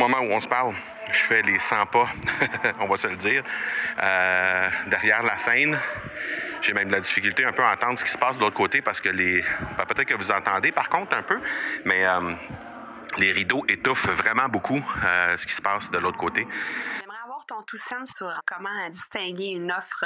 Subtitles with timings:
[0.00, 0.74] moment où on se parle,
[1.12, 2.08] je fais les 100 pas,
[2.80, 3.44] on va se le dire,
[4.02, 5.78] euh, derrière la scène.
[6.62, 8.82] J'ai même la difficulté un peu à entendre ce qui se passe de l'autre côté
[8.82, 9.42] parce que les.
[9.76, 11.40] ben, peut-être que vous entendez par contre un peu,
[11.84, 12.34] mais euh,
[13.18, 16.46] les rideaux étouffent vraiment beaucoup euh, ce qui se passe de l'autre côté.
[17.00, 20.04] J'aimerais avoir ton tout sens sur comment distinguer une offre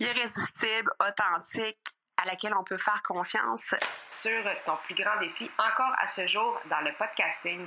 [0.00, 1.78] irrésistible, authentique,
[2.16, 3.74] à laquelle on peut faire confiance.
[4.10, 7.66] sur ton plus grand défi encore à ce jour dans le podcasting.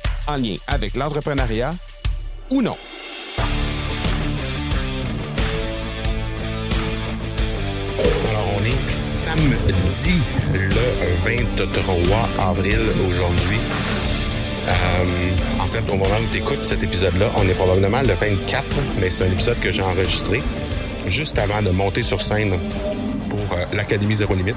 [0.27, 1.71] en lien avec l'entrepreneuriat
[2.49, 2.77] ou non.
[8.29, 10.19] Alors, on est samedi
[10.53, 10.69] le
[11.23, 13.59] 23 avril aujourd'hui.
[14.67, 14.71] Euh,
[15.59, 19.09] en fait, au moment où tu écoutes cet épisode-là, on est probablement le 24, mais
[19.09, 20.41] c'est un épisode que j'ai enregistré
[21.07, 22.57] juste avant de monter sur scène
[23.29, 24.55] pour euh, l'Académie Zéro Limite.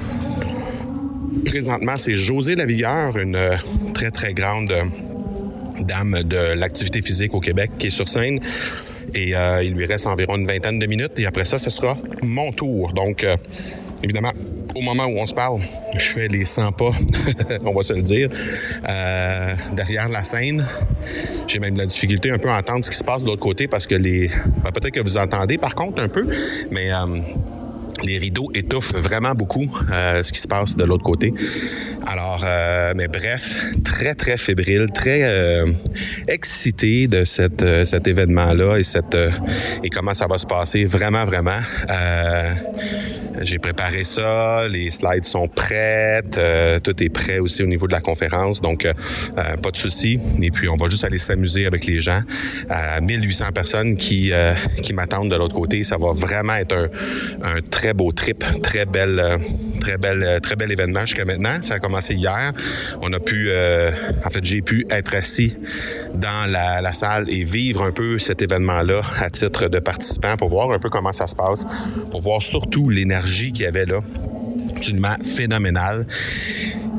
[1.45, 3.55] Présentement, c'est José Lavigueur, une euh,
[3.93, 4.73] très, très grande
[5.81, 8.39] dame de l'activité physique au Québec, qui est sur scène.
[9.13, 11.19] Et euh, il lui reste environ une vingtaine de minutes.
[11.19, 12.93] Et après ça, ce sera mon tour.
[12.93, 13.35] Donc, euh,
[14.03, 14.31] évidemment,
[14.73, 15.61] au moment où on se parle,
[15.95, 16.91] je fais les 100 pas,
[17.65, 18.29] on va se le dire,
[18.87, 20.65] euh, derrière la scène.
[21.47, 23.67] J'ai même la difficulté un peu à entendre ce qui se passe de l'autre côté
[23.67, 24.27] parce que les...
[24.63, 26.27] ben, peut-être que vous entendez par contre un peu,
[26.71, 26.89] mais...
[28.03, 31.33] les rideaux étouffent vraiment beaucoup euh, ce qui se passe de l'autre côté.
[32.05, 35.65] Alors, euh, mais bref, très, très fébrile, très euh,
[36.27, 39.31] excité de cette, euh, cet événement-là et, cette, euh,
[39.83, 40.83] et comment ça va se passer.
[40.85, 41.61] Vraiment, vraiment.
[43.41, 47.91] J'ai préparé ça, les slides sont prêtes, euh, tout est prêt aussi au niveau de
[47.91, 48.93] la conférence, donc euh,
[49.37, 50.19] euh, pas de souci.
[50.41, 52.21] Et puis on va juste aller s'amuser avec les gens.
[52.71, 57.57] Euh, 1800 personnes qui euh, qui m'attendent de l'autre côté, ça va vraiment être un,
[57.57, 59.39] un très beau trip, très belle,
[59.81, 61.55] très belle, très bel événement jusqu'à maintenant.
[61.61, 62.51] Ça a commencé hier.
[63.01, 63.49] On a pu,
[64.25, 65.55] en fait, j'ai pu être assis
[66.15, 70.71] dans la, salle et vivre un peu cet événement-là à titre de participant pour voir
[70.71, 71.65] un peu comment ça se passe,
[72.11, 73.99] pour voir surtout l'énergie qu'il y avait là.
[74.75, 76.05] Absolument phénoménal.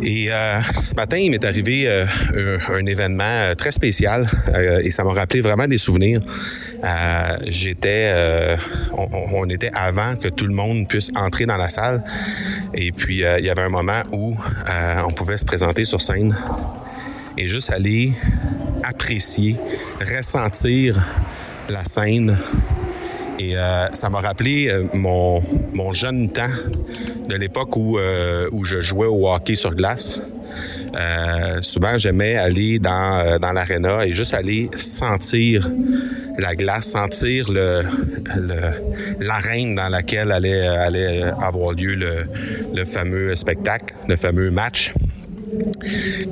[0.02, 2.06] Et euh, ce matin, il m'est arrivé euh,
[2.68, 4.28] un, événement euh, très spécial
[4.82, 6.20] et ça m'a rappelé vraiment des souvenirs.
[7.46, 8.12] J'étais,
[8.92, 12.04] on, était avant que tout le monde puisse entrer dans la salle
[12.74, 14.36] et puis il y avait un moment où
[15.04, 16.36] on pouvait se présenter sur scène
[17.36, 18.12] et juste aller
[18.86, 19.56] apprécier,
[20.00, 21.02] ressentir
[21.68, 22.38] la scène.
[23.38, 25.42] Et euh, ça m'a rappelé euh, mon,
[25.74, 26.48] mon jeune temps
[27.28, 30.26] de l'époque où, euh, où je jouais au hockey sur glace.
[31.60, 35.70] Souvent, j'aimais aller dans, dans l'aréna et juste aller sentir
[36.38, 37.50] la glace, sentir
[39.20, 42.26] l'arène dans laquelle allait, allait avoir lieu le,
[42.74, 44.94] le fameux spectacle, le fameux match.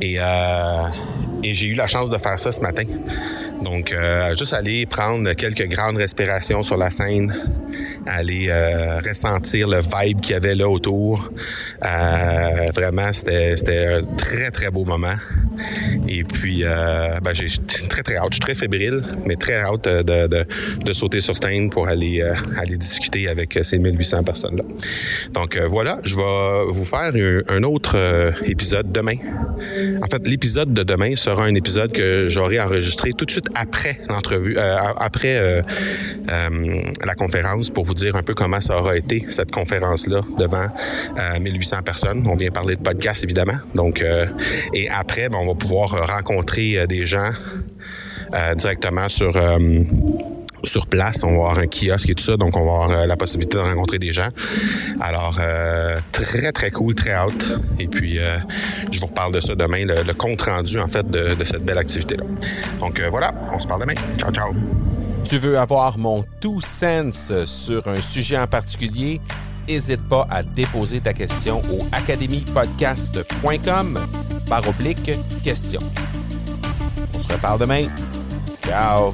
[0.00, 0.18] Et,
[1.44, 2.84] et j'ai eu la chance de faire ça ce matin.
[3.62, 7.34] Donc, euh, juste aller prendre quelques grandes respirations sur la scène,
[8.06, 11.30] aller euh, ressentir le vibe qu'il y avait là autour.
[11.84, 15.14] Euh, vraiment, c'était, un très, très beau moment.
[16.08, 17.48] Et puis, ben, j'ai
[17.88, 18.28] très, très hâte.
[18.30, 20.46] Je suis très fébrile, mais très hâte de,
[20.84, 22.22] de, sauter sur scène pour aller,
[22.58, 24.64] aller discuter avec ces 1800 personnes-là.
[25.32, 27.12] Donc, voilà, je vais vous faire
[27.48, 27.96] un, autre
[28.46, 29.16] épisode demain.
[30.02, 34.00] En fait, l'épisode de demain sera un épisode que j'aurai enregistré tout de suite après
[34.08, 35.62] l'entrevue, euh, après euh,
[36.30, 40.66] euh, la conférence pour vous dire un peu comment ça aura été cette conférence-là devant
[41.18, 42.26] euh, 1800 personnes.
[42.26, 43.58] On vient parler de podcast évidemment.
[43.74, 44.04] Donc,
[44.72, 47.30] et après, ben, on va pouvoir rencontrer des gens
[48.56, 49.32] directement sur
[50.66, 51.22] sur place.
[51.24, 53.56] On va avoir un kiosque et tout ça, donc on va avoir euh, la possibilité
[53.56, 54.28] de rencontrer des gens.
[55.00, 57.44] Alors, euh, très, très cool, très hâte.
[57.78, 58.36] Et puis, euh,
[58.90, 61.78] je vous reparle de ça demain, le, le compte rendu, en fait, de, cette belle
[61.78, 62.24] activité-là.
[62.80, 63.94] Donc, voilà, on se parle demain.
[64.18, 64.52] Ciao, ciao.
[65.24, 69.20] Tu veux avoir mon two sense sur un sujet en particulier?
[69.68, 74.00] N'hésite pas à déposer ta question au academypodcast.com
[74.48, 75.10] par oblique
[75.42, 75.80] question.
[77.14, 77.86] On se reparle demain.
[78.62, 79.12] Ciao!